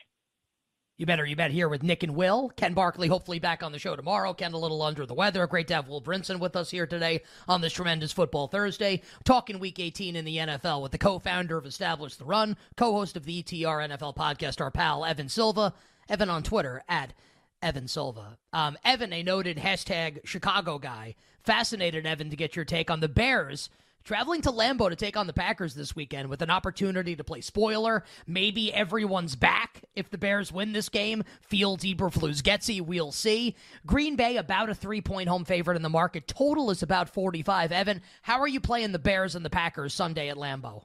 You 0.98 1.06
better 1.06 1.26
you 1.26 1.36
bet 1.36 1.52
here 1.52 1.68
with 1.68 1.84
Nick 1.84 2.04
and 2.04 2.16
Will. 2.16 2.50
Ken 2.56 2.74
Barkley 2.74 3.10
hopefully 3.10 3.40
back 3.40 3.62
on 3.62 3.74
the 3.74 3.80
show 3.80 3.96
tomorrow. 3.96 4.34
Ken 4.34 4.54
a 4.54 4.58
little 4.58 4.82
under 4.82 5.06
the 5.06 5.14
weather. 5.14 5.46
Great 5.48 5.68
to 5.68 5.76
have 5.76 5.90
Will 5.90 6.02
Brinson 6.02 6.40
with 6.40 6.56
us 6.56 6.72
here 6.72 6.88
today 6.88 7.22
on 7.48 7.60
this 7.60 7.74
tremendous 7.74 8.14
football 8.14 8.48
Thursday. 8.48 9.02
Talking 9.26 9.60
week 9.60 9.80
18 9.80 10.16
in 10.16 10.24
the 10.24 10.38
NFL 10.38 10.82
with 10.82 10.94
the 10.94 10.98
co-founder 10.98 11.58
of 11.58 11.66
Establish 11.66 12.16
the 12.16 12.26
Run, 12.26 12.56
co-host 12.78 13.18
of 13.18 13.26
the 13.26 13.44
ETR 13.44 13.90
NFL 13.90 14.16
podcast, 14.16 14.62
our 14.62 14.72
pal 14.72 15.04
Evan 15.04 15.28
Silva. 15.28 15.74
Evan 16.10 16.30
on 16.30 16.44
Twitter 16.44 16.84
at 16.90 17.14
Evan 17.62 17.88
Silva. 17.88 18.38
Um, 18.54 18.78
Evan, 18.84 19.14
a 19.14 19.24
noted 19.24 19.58
hashtag 19.58 20.20
Chicago 20.26 20.80
guy. 20.80 21.16
Fascinated, 21.44 22.06
Evan, 22.06 22.30
to 22.30 22.36
get 22.36 22.56
your 22.56 22.66
take 22.66 22.90
on 22.90 23.00
the 23.00 23.10
Bears 23.10 23.70
traveling 24.04 24.42
to 24.42 24.52
Lambeau 24.52 24.90
to 24.90 24.96
take 24.96 25.18
on 25.18 25.28
the 25.28 25.34
Packers 25.34 25.76
this 25.76 25.96
weekend 25.96 26.30
with 26.30 26.42
an 26.42 26.50
opportunity 26.50 27.16
to 27.16 27.24
play 27.24 27.42
spoiler. 27.42 28.04
Maybe 28.26 28.74
everyone's 28.74 29.36
back 29.36 29.84
if 29.96 30.10
the 30.10 30.18
Bears 30.18 30.52
win 30.52 30.74
this 30.74 30.90
game. 30.90 31.24
Fields, 31.42 31.84
Eberflus, 31.84 32.42
Getsy, 32.42 32.82
we'll 32.82 33.12
see. 33.12 33.56
Green 33.86 34.16
Bay 34.16 34.38
about 34.38 34.70
a 34.70 34.76
three 34.76 35.02
point 35.02 35.30
home 35.30 35.46
favorite 35.46 35.76
in 35.76 35.84
the 35.84 35.90
market. 35.90 36.28
Total 36.28 36.72
is 36.72 36.82
about 36.84 37.14
45. 37.14 37.72
Evan, 37.72 38.02
how 38.22 38.40
are 38.40 38.48
you 38.48 38.60
playing 38.60 38.92
the 38.92 39.00
Bears 39.00 39.36
and 39.36 39.46
the 39.46 39.50
Packers 39.50 39.94
Sunday 39.94 40.30
at 40.30 40.38
Lambeau? 40.38 40.84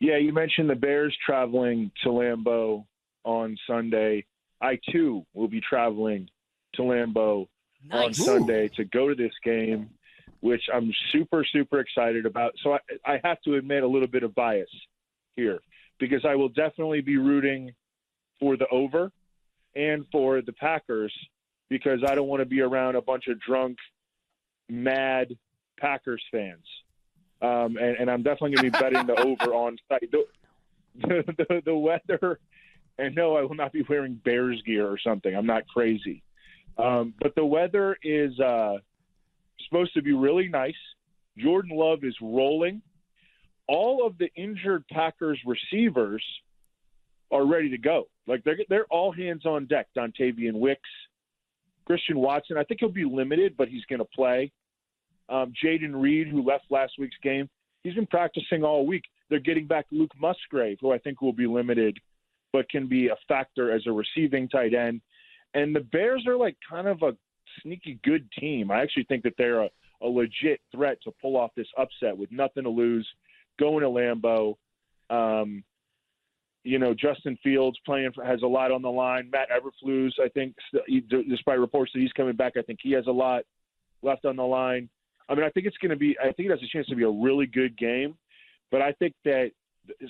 Yeah, 0.00 0.16
you 0.16 0.32
mentioned 0.32 0.70
the 0.70 0.74
Bears 0.74 1.16
traveling 1.24 1.90
to 2.02 2.08
Lambeau 2.08 2.86
on 3.24 3.56
Sunday. 3.66 4.24
I 4.60 4.78
too 4.90 5.24
will 5.34 5.48
be 5.48 5.60
traveling 5.60 6.28
to 6.74 6.82
Lambeau 6.82 7.48
nice. 7.86 8.04
on 8.04 8.14
Sunday 8.14 8.68
to 8.76 8.84
go 8.84 9.08
to 9.08 9.14
this 9.14 9.32
game 9.44 9.90
which 10.40 10.62
I'm 10.72 10.92
super, 11.12 11.44
super 11.52 11.80
excited 11.80 12.26
about. 12.26 12.54
So 12.62 12.72
I, 12.72 12.78
I 13.06 13.20
have 13.24 13.40
to 13.42 13.54
admit 13.54 13.82
a 13.82 13.86
little 13.86 14.08
bit 14.08 14.22
of 14.22 14.34
bias 14.34 14.70
here 15.36 15.60
because 15.98 16.24
I 16.24 16.34
will 16.34 16.48
definitely 16.48 17.02
be 17.02 17.18
rooting 17.18 17.72
for 18.38 18.56
the 18.56 18.66
over 18.68 19.12
and 19.76 20.04
for 20.10 20.40
the 20.40 20.52
Packers 20.52 21.14
because 21.68 22.00
I 22.06 22.14
don't 22.14 22.26
want 22.26 22.40
to 22.40 22.46
be 22.46 22.62
around 22.62 22.96
a 22.96 23.02
bunch 23.02 23.28
of 23.28 23.38
drunk, 23.40 23.76
mad 24.68 25.36
Packers 25.78 26.22
fans. 26.32 26.64
Um, 27.42 27.76
and, 27.78 27.96
and, 27.96 28.10
I'm 28.10 28.22
definitely 28.22 28.56
going 28.56 28.70
to 28.70 28.78
be 28.78 28.78
betting 28.78 29.06
the 29.06 29.18
over 29.18 29.54
on 29.54 29.78
site. 29.88 30.10
The, 30.10 30.24
the, 30.94 31.62
the, 31.64 31.74
weather, 31.74 32.38
and 32.98 33.14
no, 33.14 33.34
I 33.36 33.42
will 33.42 33.54
not 33.54 33.72
be 33.72 33.82
wearing 33.88 34.20
Bears 34.22 34.60
gear 34.66 34.86
or 34.86 34.98
something. 34.98 35.34
I'm 35.34 35.46
not 35.46 35.66
crazy. 35.68 36.22
Um, 36.76 37.14
but 37.18 37.34
the 37.34 37.44
weather 37.44 37.96
is 38.02 38.38
uh, 38.40 38.76
supposed 39.64 39.94
to 39.94 40.02
be 40.02 40.12
really 40.12 40.48
nice. 40.48 40.74
Jordan 41.38 41.70
Love 41.74 42.00
is 42.02 42.14
rolling. 42.20 42.82
All 43.68 44.06
of 44.06 44.18
the 44.18 44.28
injured 44.36 44.84
Packers 44.88 45.40
receivers 45.46 46.24
are 47.30 47.46
ready 47.46 47.70
to 47.70 47.78
go. 47.78 48.08
Like 48.26 48.44
they're 48.44 48.58
they're 48.68 48.86
all 48.90 49.12
hands 49.12 49.46
on 49.46 49.66
deck. 49.66 49.88
Dontayvion 49.96 50.54
Wicks, 50.54 50.88
Christian 51.86 52.18
Watson. 52.18 52.56
I 52.56 52.64
think 52.64 52.80
he'll 52.80 52.88
be 52.90 53.04
limited, 53.04 53.56
but 53.56 53.68
he's 53.68 53.84
going 53.86 54.00
to 54.00 54.04
play. 54.04 54.52
Um, 55.30 55.52
Jayden 55.64 56.00
Reed, 56.00 56.28
who 56.28 56.42
left 56.42 56.64
last 56.70 56.92
week's 56.98 57.16
game, 57.22 57.48
he's 57.82 57.94
been 57.94 58.06
practicing 58.06 58.64
all 58.64 58.86
week. 58.86 59.04
They're 59.28 59.38
getting 59.38 59.66
back 59.66 59.86
Luke 59.92 60.10
Musgrave, 60.20 60.78
who 60.80 60.92
I 60.92 60.98
think 60.98 61.22
will 61.22 61.32
be 61.32 61.46
limited, 61.46 61.96
but 62.52 62.68
can 62.68 62.88
be 62.88 63.08
a 63.08 63.16
factor 63.28 63.72
as 63.72 63.82
a 63.86 63.92
receiving 63.92 64.48
tight 64.48 64.74
end. 64.74 65.00
And 65.54 65.74
the 65.74 65.80
Bears 65.80 66.24
are 66.26 66.36
like 66.36 66.56
kind 66.68 66.88
of 66.88 67.02
a 67.02 67.16
sneaky 67.62 68.00
good 68.04 68.28
team. 68.38 68.70
I 68.70 68.82
actually 68.82 69.04
think 69.04 69.22
that 69.22 69.34
they're 69.38 69.62
a, 69.62 69.68
a 70.02 70.06
legit 70.06 70.60
threat 70.74 70.98
to 71.04 71.12
pull 71.22 71.36
off 71.36 71.50
this 71.56 71.68
upset 71.78 72.16
with 72.16 72.30
nothing 72.32 72.64
to 72.64 72.70
lose, 72.70 73.08
going 73.58 73.82
to 73.82 73.88
Lambeau. 73.88 74.56
Um, 75.10 75.62
you 76.62 76.78
know, 76.78 76.92
Justin 76.94 77.38
Fields 77.42 77.78
playing 77.86 78.12
for, 78.14 78.24
has 78.24 78.42
a 78.42 78.46
lot 78.46 78.70
on 78.70 78.82
the 78.82 78.90
line. 78.90 79.30
Matt 79.30 79.48
Eberflus, 79.50 80.12
I 80.22 80.28
think, 80.28 80.54
despite 81.28 81.58
reports 81.58 81.92
that 81.94 82.00
he's 82.00 82.12
coming 82.12 82.36
back, 82.36 82.54
I 82.56 82.62
think 82.62 82.80
he 82.82 82.92
has 82.92 83.06
a 83.06 83.12
lot 83.12 83.44
left 84.02 84.24
on 84.24 84.36
the 84.36 84.42
line. 84.42 84.88
I 85.30 85.34
mean, 85.34 85.44
I 85.44 85.50
think 85.50 85.66
it's 85.66 85.76
going 85.78 85.90
to 85.90 85.96
be. 85.96 86.16
I 86.18 86.32
think 86.32 86.48
it 86.48 86.50
has 86.50 86.62
a 86.62 86.66
chance 86.66 86.88
to 86.88 86.96
be 86.96 87.04
a 87.04 87.10
really 87.10 87.46
good 87.46 87.78
game, 87.78 88.16
but 88.70 88.82
I 88.82 88.92
think 88.92 89.14
that. 89.24 89.52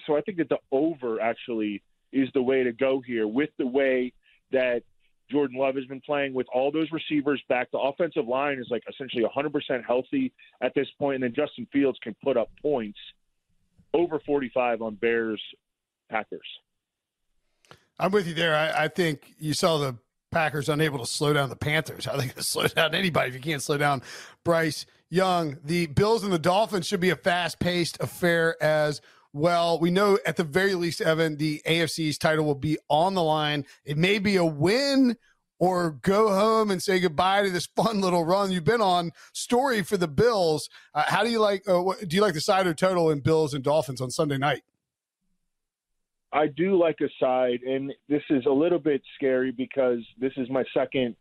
So 0.06 0.16
I 0.16 0.22
think 0.22 0.38
that 0.38 0.48
the 0.48 0.58
over 0.72 1.20
actually 1.20 1.82
is 2.12 2.28
the 2.34 2.42
way 2.42 2.64
to 2.64 2.72
go 2.72 3.00
here 3.06 3.28
with 3.28 3.50
the 3.58 3.66
way 3.66 4.12
that 4.50 4.82
Jordan 5.30 5.58
Love 5.58 5.76
has 5.76 5.84
been 5.84 6.00
playing 6.00 6.34
with 6.34 6.46
all 6.52 6.72
those 6.72 6.88
receivers 6.90 7.40
back. 7.48 7.70
The 7.70 7.78
offensive 7.78 8.26
line 8.26 8.58
is 8.58 8.66
like 8.70 8.82
essentially 8.88 9.22
100% 9.24 9.84
healthy 9.86 10.32
at 10.60 10.74
this 10.74 10.88
point, 10.98 11.16
and 11.16 11.24
then 11.24 11.34
Justin 11.34 11.68
Fields 11.72 11.98
can 12.02 12.16
put 12.22 12.36
up 12.36 12.50
points 12.60 12.98
over 13.94 14.18
45 14.26 14.82
on 14.82 14.94
Bears 14.96 15.40
Packers. 16.10 16.40
I'm 17.98 18.10
with 18.12 18.26
you 18.26 18.34
there. 18.34 18.56
I, 18.56 18.84
I, 18.84 18.88
think 18.88 19.34
you 19.38 19.52
saw 19.52 19.78
the 19.78 19.96
Packers 20.30 20.68
unable 20.68 20.98
to 20.98 21.06
slow 21.06 21.32
down 21.32 21.48
the 21.48 21.56
Panthers. 21.56 22.04
How 22.04 22.12
are 22.12 22.18
they 22.18 22.24
going 22.24 22.34
to 22.36 22.42
slow 22.42 22.66
down 22.66 22.94
anybody 22.94 23.28
if 23.28 23.34
you 23.34 23.40
can't 23.40 23.62
slow 23.62 23.78
down 23.78 24.02
Bryce 24.44 24.86
Young. 25.08 25.58
The 25.64 25.86
Bills 25.86 26.22
and 26.22 26.32
the 26.32 26.38
Dolphins 26.38 26.86
should 26.86 27.00
be 27.00 27.10
a 27.10 27.16
fast 27.16 27.58
paced 27.58 28.00
affair 28.00 28.56
as 28.62 29.00
well, 29.32 29.78
we 29.78 29.90
know 29.90 30.18
at 30.26 30.36
the 30.36 30.44
very 30.44 30.74
least, 30.74 31.00
Evan, 31.00 31.36
the 31.36 31.62
AFC's 31.64 32.18
title 32.18 32.44
will 32.44 32.56
be 32.56 32.78
on 32.88 33.14
the 33.14 33.22
line. 33.22 33.64
It 33.84 33.96
may 33.96 34.18
be 34.18 34.36
a 34.36 34.44
win 34.44 35.16
or 35.60 35.92
go 36.02 36.30
home 36.30 36.70
and 36.70 36.82
say 36.82 36.98
goodbye 36.98 37.44
to 37.44 37.50
this 37.50 37.66
fun 37.66 38.00
little 38.00 38.24
run 38.24 38.50
you've 38.50 38.64
been 38.64 38.80
on. 38.80 39.12
Story 39.32 39.82
for 39.82 39.96
the 39.96 40.08
Bills. 40.08 40.68
Uh, 40.94 41.04
how 41.06 41.22
do 41.22 41.30
you 41.30 41.38
like? 41.38 41.68
Uh, 41.68 41.80
what, 41.80 42.08
do 42.08 42.16
you 42.16 42.22
like 42.22 42.34
the 42.34 42.40
side 42.40 42.66
or 42.66 42.74
total 42.74 43.10
in 43.10 43.20
Bills 43.20 43.54
and 43.54 43.62
Dolphins 43.62 44.00
on 44.00 44.10
Sunday 44.10 44.38
night? 44.38 44.62
I 46.32 46.46
do 46.46 46.78
like 46.78 46.98
a 47.00 47.08
side, 47.18 47.62
and 47.62 47.92
this 48.08 48.22
is 48.30 48.46
a 48.46 48.52
little 48.52 48.78
bit 48.78 49.02
scary 49.16 49.50
because 49.50 49.98
this 50.18 50.32
is 50.36 50.48
my 50.48 50.64
second 50.72 51.16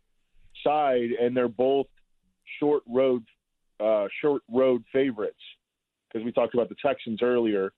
side, 0.64 1.10
and 1.20 1.36
they're 1.36 1.48
both 1.48 1.86
short 2.60 2.82
road, 2.88 3.24
uh, 3.80 4.06
short 4.20 4.42
road 4.48 4.84
favorites 4.92 5.40
because 6.08 6.24
we 6.24 6.32
talked 6.32 6.54
about 6.54 6.68
the 6.68 6.76
Texans 6.84 7.20
earlier. 7.22 7.72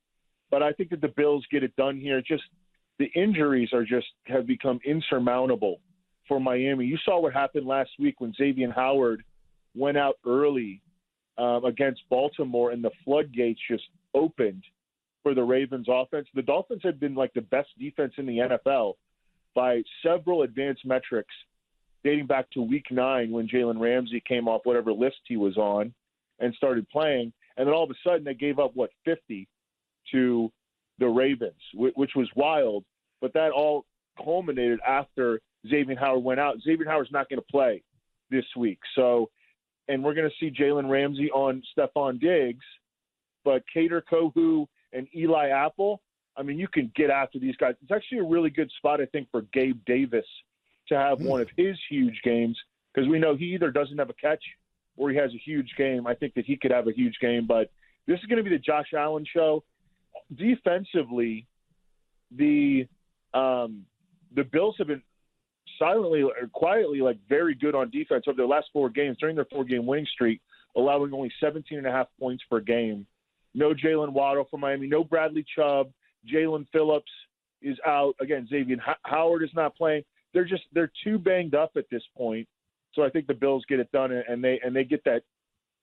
But 0.50 0.62
I 0.62 0.72
think 0.72 0.90
that 0.90 1.00
the 1.00 1.12
Bills 1.16 1.44
get 1.50 1.62
it 1.62 1.74
done 1.76 1.98
here. 1.98 2.20
Just 2.20 2.44
the 2.98 3.06
injuries 3.14 3.70
are 3.72 3.84
just 3.84 4.06
have 4.26 4.46
become 4.46 4.78
insurmountable 4.84 5.80
for 6.28 6.38
Miami. 6.38 6.84
You 6.84 6.98
saw 7.04 7.20
what 7.20 7.32
happened 7.32 7.66
last 7.66 7.90
week 7.98 8.20
when 8.20 8.34
Xavien 8.38 8.74
Howard 8.74 9.24
went 9.74 9.96
out 9.96 10.16
early 10.26 10.82
um, 11.38 11.64
against 11.64 12.02
Baltimore, 12.10 12.72
and 12.72 12.84
the 12.84 12.90
floodgates 13.04 13.60
just 13.70 13.84
opened 14.14 14.62
for 15.22 15.34
the 15.34 15.42
Ravens 15.42 15.86
offense. 15.88 16.26
The 16.34 16.42
Dolphins 16.42 16.82
had 16.82 16.98
been 17.00 17.14
like 17.14 17.32
the 17.34 17.42
best 17.42 17.68
defense 17.78 18.14
in 18.18 18.26
the 18.26 18.38
NFL 18.38 18.94
by 19.54 19.82
several 20.02 20.42
advanced 20.42 20.84
metrics 20.84 21.34
dating 22.04 22.26
back 22.26 22.50
to 22.50 22.62
week 22.62 22.86
nine 22.90 23.30
when 23.30 23.48
Jalen 23.48 23.80
Ramsey 23.80 24.22
came 24.26 24.48
off 24.48 24.62
whatever 24.64 24.92
list 24.92 25.18
he 25.26 25.36
was 25.36 25.56
on 25.56 25.94
and 26.40 26.54
started 26.54 26.88
playing. 26.88 27.32
And 27.56 27.66
then 27.66 27.74
all 27.74 27.84
of 27.84 27.90
a 27.90 27.94
sudden 28.08 28.24
they 28.24 28.34
gave 28.34 28.58
up, 28.58 28.72
what, 28.74 28.90
50 29.04 29.46
to 30.12 30.50
the 30.98 31.06
Ravens, 31.06 31.60
which 31.74 32.12
was 32.16 32.28
wild. 32.34 32.84
But 33.20 33.34
that 33.34 33.52
all 33.52 33.84
culminated 34.22 34.80
after 34.86 35.40
Xavien 35.66 35.98
Howard 35.98 36.24
went 36.24 36.40
out. 36.40 36.56
Xavien 36.66 36.86
Howard's 36.86 37.12
not 37.12 37.28
going 37.28 37.38
to 37.38 37.46
play 37.50 37.82
this 38.30 38.44
week. 38.56 38.80
So, 38.96 39.30
and 39.88 40.02
we're 40.02 40.14
going 40.14 40.28
to 40.28 40.36
see 40.40 40.50
Jalen 40.50 40.90
Ramsey 40.90 41.30
on 41.30 41.62
Stefon 41.76 42.20
Diggs, 42.20 42.64
but 43.44 43.62
Kader 43.72 44.02
Kohou 44.10 44.66
and 44.92 45.06
Eli 45.14 45.48
Apple. 45.48 46.00
I 46.36 46.42
mean, 46.42 46.58
you 46.58 46.68
can 46.68 46.90
get 46.94 47.10
after 47.10 47.38
these 47.38 47.56
guys. 47.56 47.74
It's 47.82 47.92
actually 47.92 48.18
a 48.18 48.24
really 48.24 48.50
good 48.50 48.70
spot, 48.78 49.00
I 49.00 49.06
think, 49.06 49.28
for 49.30 49.42
Gabe 49.52 49.80
Davis 49.84 50.24
to 50.88 50.96
have 50.96 51.18
mm. 51.18 51.26
one 51.26 51.40
of 51.40 51.48
his 51.56 51.76
huge 51.90 52.20
games 52.24 52.58
because 52.92 53.08
we 53.08 53.18
know 53.18 53.36
he 53.36 53.46
either 53.46 53.70
doesn't 53.70 53.98
have 53.98 54.10
a 54.10 54.14
catch 54.14 54.42
or 54.96 55.10
he 55.10 55.16
has 55.16 55.30
a 55.32 55.38
huge 55.44 55.70
game. 55.76 56.06
I 56.06 56.14
think 56.14 56.34
that 56.34 56.44
he 56.44 56.56
could 56.56 56.70
have 56.70 56.88
a 56.88 56.92
huge 56.92 57.18
game, 57.20 57.46
but 57.46 57.70
this 58.06 58.18
is 58.20 58.26
going 58.26 58.42
to 58.42 58.48
be 58.48 58.54
the 58.54 58.62
Josh 58.62 58.92
Allen 58.96 59.24
show. 59.30 59.64
Defensively, 60.34 61.46
the 62.30 62.86
um, 63.34 63.84
the 64.34 64.44
Bills 64.44 64.74
have 64.78 64.88
been 64.88 65.02
silently 65.78 66.22
or 66.22 66.32
quietly 66.52 67.00
like 67.00 67.18
very 67.28 67.54
good 67.54 67.74
on 67.74 67.90
defense 67.90 68.24
over 68.26 68.36
their 68.36 68.46
last 68.46 68.68
four 68.72 68.90
games 68.90 69.16
during 69.18 69.36
their 69.36 69.46
four 69.46 69.64
game 69.64 69.86
winning 69.86 70.06
streak, 70.06 70.40
allowing 70.76 71.12
only 71.12 71.32
17 71.40 71.78
and 71.78 71.86
a 71.86 71.90
half 71.90 72.08
points 72.18 72.42
per 72.50 72.60
game. 72.60 73.06
No 73.54 73.74
Jaylen 73.74 74.12
Waddle 74.12 74.46
for 74.50 74.58
Miami, 74.58 74.86
no 74.86 75.04
Bradley 75.04 75.44
Chubb, 75.56 75.90
Jaelan 76.32 76.66
Phillips 76.72 77.10
is 77.60 77.76
out. 77.86 78.14
Again, 78.20 78.48
Xavien 78.50 78.78
Howard 79.04 79.42
is 79.42 79.50
not 79.54 79.76
playing. 79.76 80.04
They're 80.32 80.44
just 80.44 80.62
they're 80.72 80.92
too 81.04 81.18
banged 81.18 81.54
up 81.54 81.72
at 81.76 81.84
this 81.90 82.02
point. 82.16 82.48
So 82.94 83.02
I 83.02 83.10
think 83.10 83.26
the 83.26 83.34
Bills 83.34 83.64
get 83.68 83.80
it 83.80 83.90
done 83.92 84.12
and 84.12 84.42
they 84.42 84.60
and 84.64 84.74
they 84.74 84.84
get 84.84 85.04
that 85.04 85.22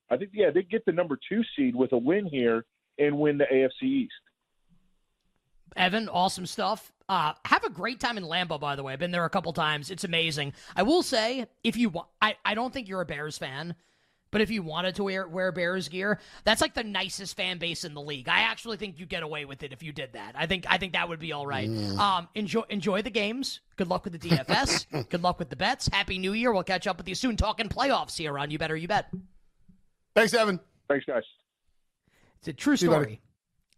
I 0.10 0.18
think 0.18 0.32
yeah, 0.34 0.50
they 0.52 0.64
get 0.64 0.86
the 0.86 0.92
number 0.92 1.18
2 1.30 1.42
seed 1.56 1.76
with 1.76 1.92
a 1.94 1.98
win 1.98 2.26
here 2.26 2.66
and 2.98 3.18
win 3.18 3.38
the 3.38 3.46
AFC 3.46 3.84
East. 3.84 4.14
Evan, 5.76 6.10
awesome 6.10 6.46
stuff. 6.46 6.92
Uh, 7.08 7.34
have 7.46 7.64
a 7.64 7.70
great 7.70 8.00
time 8.00 8.18
in 8.18 8.24
Lambeau, 8.24 8.60
by 8.60 8.76
the 8.76 8.84
way. 8.84 8.94
I've 8.94 9.00
been 9.00 9.12
there 9.12 9.26
a 9.26 9.30
couple 9.30 9.54
times. 9.54 9.92
It's 9.92 10.04
amazing. 10.04 10.54
I 10.76 10.84
will 10.84 11.04
say, 11.04 11.46
if 11.64 11.78
you 11.78 11.90
want, 11.90 12.08
I, 12.22 12.36
I 12.44 12.56
don't 12.56 12.74
think 12.74 12.88
you're 12.88 13.02
a 13.02 13.06
Bears 13.06 13.38
fan, 13.38 13.76
but 14.32 14.42
if 14.42 14.50
you 14.50 14.62
wanted 14.64 14.96
to 14.96 15.04
wear, 15.04 15.28
wear 15.28 15.52
Bears 15.52 15.88
gear, 15.90 16.20
that's 16.44 16.62
like 16.62 16.74
the 16.74 16.84
nicest 16.84 17.36
fan 17.36 17.58
base 17.58 17.84
in 17.84 17.94
the 17.94 18.02
league. 18.02 18.30
I 18.30 18.42
actually 18.42 18.78
think 18.78 19.00
you 19.00 19.06
get 19.06 19.24
away 19.24 19.46
with 19.46 19.64
it 19.64 19.74
if 19.74 19.82
you 19.82 19.92
did 19.92 20.14
that. 20.14 20.34
I 20.36 20.46
think 20.46 20.66
I 20.70 20.78
think 20.78 20.94
that 20.94 21.10
would 21.10 21.20
be 21.20 21.34
all 21.34 21.48
right. 21.48 21.70
Mm. 21.70 21.98
Um, 21.98 22.28
enjoy 22.36 22.64
enjoy 22.70 23.02
the 23.02 23.10
games. 23.10 23.62
Good 23.76 23.88
luck 23.88 24.04
with 24.04 24.20
the 24.20 24.30
DFS. 24.30 25.10
Good 25.10 25.24
luck 25.24 25.40
with 25.40 25.50
the 25.50 25.56
bets. 25.56 25.88
Happy 25.92 26.18
New 26.18 26.34
Year. 26.34 26.52
We'll 26.52 26.64
catch 26.64 26.88
up 26.88 26.98
with 26.98 27.08
you 27.08 27.16
soon. 27.16 27.38
Talking 27.38 27.70
playoffs 27.70 28.18
here 28.18 28.38
on 28.38 28.52
You 28.52 28.58
Better 28.58 28.76
You 28.76 28.88
Bet. 28.88 29.10
Thanks, 30.16 30.34
Evan. 30.34 30.60
Thanks, 30.88 31.06
guys. 31.06 31.24
It's 32.40 32.48
a 32.48 32.54
true 32.54 32.76
story. 32.76 33.22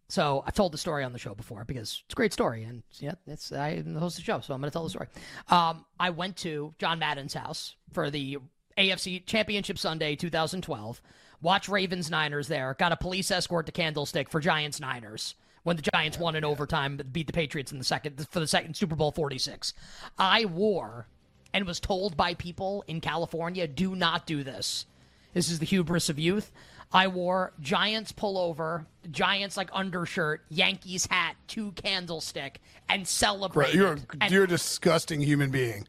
So 0.07 0.43
I've 0.45 0.53
told 0.53 0.73
the 0.73 0.77
story 0.77 1.05
on 1.05 1.13
the 1.13 1.19
show 1.19 1.33
before 1.33 1.63
because 1.63 2.01
it's 2.03 2.13
a 2.13 2.15
great 2.15 2.33
story, 2.33 2.63
and 2.63 2.83
yeah, 2.99 3.13
it's 3.27 3.53
I 3.53 3.81
host 3.97 4.17
the 4.17 4.21
show, 4.21 4.41
so 4.41 4.53
I'm 4.53 4.59
going 4.59 4.69
to 4.69 4.73
tell 4.73 4.83
the 4.83 4.89
story. 4.89 5.07
Um, 5.47 5.85
I 5.99 6.09
went 6.09 6.35
to 6.37 6.75
John 6.79 6.99
Madden's 6.99 7.33
house 7.33 7.75
for 7.93 8.09
the 8.09 8.39
AFC 8.77 9.25
Championship 9.25 9.77
Sunday 9.77 10.15
2012. 10.15 11.01
Watch 11.41 11.67
Ravens 11.69 12.09
Niners 12.09 12.47
there. 12.47 12.75
Got 12.77 12.91
a 12.91 12.97
police 12.97 13.31
escort 13.31 13.65
to 13.65 13.71
Candlestick 13.71 14.29
for 14.29 14.39
Giants 14.39 14.79
Niners 14.79 15.35
when 15.63 15.75
the 15.75 15.83
Giants 15.93 16.17
won 16.17 16.35
in 16.35 16.43
overtime, 16.43 16.99
beat 17.11 17.27
the 17.27 17.33
Patriots 17.33 17.71
in 17.71 17.77
the 17.77 17.83
second 17.83 18.27
for 18.29 18.39
the 18.39 18.47
second 18.47 18.75
Super 18.75 18.95
Bowl 18.95 19.11
46. 19.11 19.73
I 20.17 20.45
wore 20.45 21.07
and 21.53 21.65
was 21.65 21.79
told 21.79 22.17
by 22.17 22.33
people 22.33 22.83
in 22.87 23.01
California, 23.01 23.67
do 23.67 23.95
not 23.95 24.25
do 24.25 24.43
this. 24.43 24.85
This 25.33 25.49
is 25.49 25.59
the 25.59 25.65
hubris 25.65 26.09
of 26.09 26.19
youth. 26.19 26.51
I 26.93 27.07
wore 27.07 27.53
Giants 27.61 28.11
pullover, 28.11 28.85
Giants 29.11 29.55
like 29.55 29.69
undershirt, 29.71 30.43
Yankees 30.49 31.07
hat, 31.09 31.35
two 31.47 31.71
candlestick, 31.73 32.59
and 32.89 33.07
celebrated. 33.07 33.75
You're 33.75 33.97
and 34.19 34.31
you're 34.31 34.43
a 34.43 34.47
disgusting 34.47 35.21
human 35.21 35.51
being. 35.51 35.87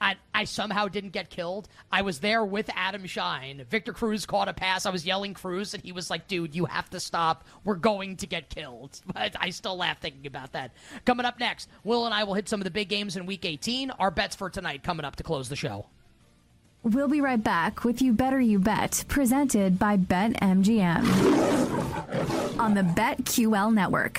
I, 0.00 0.16
I 0.34 0.44
somehow 0.44 0.88
didn't 0.88 1.10
get 1.10 1.28
killed. 1.30 1.68
I 1.92 2.02
was 2.02 2.20
there 2.20 2.44
with 2.44 2.70
Adam 2.74 3.06
Schein. 3.06 3.64
Victor 3.68 3.92
Cruz 3.92 4.24
caught 4.24 4.48
a 4.48 4.54
pass. 4.54 4.86
I 4.86 4.90
was 4.90 5.04
yelling 5.04 5.34
Cruz, 5.34 5.74
and 5.74 5.82
he 5.82 5.92
was 5.92 6.08
like, 6.10 6.26
dude, 6.26 6.54
you 6.54 6.64
have 6.64 6.88
to 6.90 7.00
stop. 7.00 7.44
We're 7.64 7.74
going 7.74 8.16
to 8.18 8.26
get 8.26 8.48
killed. 8.48 9.00
But 9.20 9.36
I 9.38 9.50
still 9.50 9.76
laugh 9.76 10.00
thinking 10.00 10.26
about 10.26 10.52
that. 10.52 10.72
Coming 11.04 11.26
up 11.26 11.38
next, 11.38 11.68
Will 11.84 12.06
and 12.06 12.14
I 12.14 12.24
will 12.24 12.34
hit 12.34 12.48
some 12.48 12.60
of 12.60 12.64
the 12.64 12.70
big 12.70 12.88
games 12.88 13.16
in 13.16 13.26
week 13.26 13.44
18. 13.44 13.90
Our 13.90 14.10
bets 14.10 14.34
for 14.34 14.48
tonight 14.48 14.82
coming 14.82 15.04
up 15.04 15.16
to 15.16 15.22
close 15.22 15.50
the 15.50 15.56
show. 15.56 15.86
We'll 16.82 17.08
be 17.08 17.20
right 17.20 17.42
back 17.42 17.84
with 17.84 18.00
You 18.00 18.14
Better 18.14 18.40
You 18.40 18.58
Bet, 18.58 19.04
presented 19.08 19.78
by 19.78 19.98
BetMGM 19.98 21.04
on 22.58 22.74
the 22.74 22.82
BetQL 22.82 23.74
network. 23.74 24.18